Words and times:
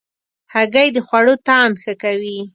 هګۍ 0.53 0.87
د 0.95 0.97
خوړو 1.07 1.35
طعم 1.47 1.71
ښه 1.81 1.93
کوي. 2.03 2.39